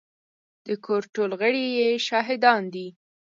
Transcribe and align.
د 0.65 0.67
کور 0.85 1.01
ټول 1.15 1.31
غړي 1.41 1.65
يې 1.77 1.89
شاهدان 2.07 2.61
دي. 2.73 2.87